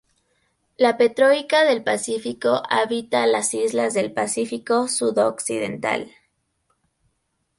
La 0.77 0.97
petroica 0.97 1.63
del 1.63 1.83
Pacífico 1.83 2.63
habita 2.71 3.27
las 3.27 3.53
islas 3.53 3.93
del 3.93 4.11
Pacífico 4.11 4.87
sudoccidental. 4.87 6.11